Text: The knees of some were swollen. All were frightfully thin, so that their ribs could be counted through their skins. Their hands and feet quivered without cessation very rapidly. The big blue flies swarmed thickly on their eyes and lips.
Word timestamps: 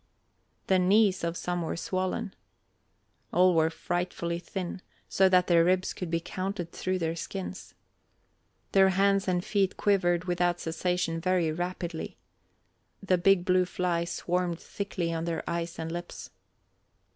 The 0.65 0.79
knees 0.79 1.23
of 1.23 1.37
some 1.37 1.61
were 1.61 1.77
swollen. 1.77 2.33
All 3.31 3.53
were 3.53 3.69
frightfully 3.69 4.39
thin, 4.39 4.81
so 5.07 5.29
that 5.29 5.45
their 5.45 5.63
ribs 5.63 5.93
could 5.93 6.09
be 6.09 6.19
counted 6.19 6.71
through 6.71 6.97
their 6.97 7.15
skins. 7.15 7.75
Their 8.71 8.89
hands 8.89 9.27
and 9.27 9.45
feet 9.45 9.77
quivered 9.77 10.25
without 10.25 10.59
cessation 10.59 11.21
very 11.21 11.51
rapidly. 11.51 12.17
The 13.03 13.19
big 13.19 13.45
blue 13.45 13.65
flies 13.65 14.09
swarmed 14.09 14.59
thickly 14.59 15.13
on 15.13 15.25
their 15.25 15.47
eyes 15.47 15.77
and 15.77 15.91
lips. 15.91 16.31